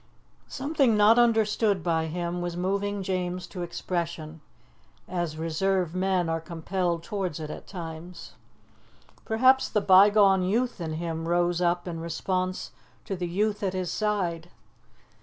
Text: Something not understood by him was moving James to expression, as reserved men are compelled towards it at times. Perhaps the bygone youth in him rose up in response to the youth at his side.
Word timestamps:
Something 0.47 0.97
not 0.97 1.19
understood 1.19 1.83
by 1.83 2.07
him 2.07 2.41
was 2.41 2.57
moving 2.57 3.03
James 3.03 3.45
to 3.45 3.61
expression, 3.61 4.41
as 5.07 5.37
reserved 5.37 5.93
men 5.93 6.27
are 6.27 6.41
compelled 6.41 7.03
towards 7.03 7.39
it 7.39 7.51
at 7.51 7.67
times. 7.67 8.33
Perhaps 9.25 9.69
the 9.69 9.79
bygone 9.79 10.41
youth 10.41 10.81
in 10.81 10.93
him 10.93 11.27
rose 11.27 11.61
up 11.61 11.87
in 11.87 11.99
response 11.99 12.71
to 13.05 13.15
the 13.15 13.27
youth 13.27 13.61
at 13.61 13.73
his 13.73 13.91
side. 13.91 14.49